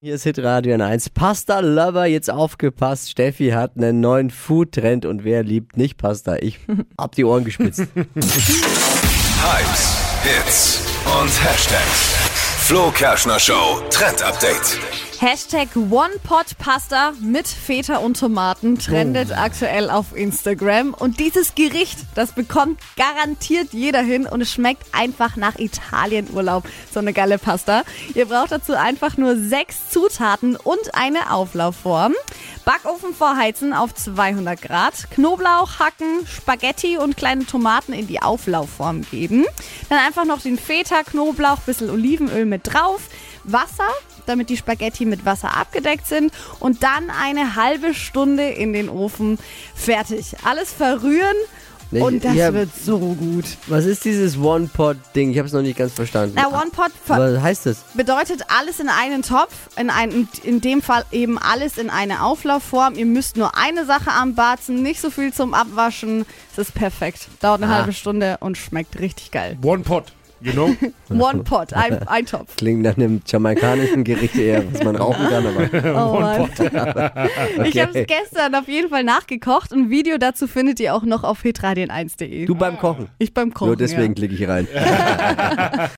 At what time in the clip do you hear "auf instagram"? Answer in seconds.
19.90-20.94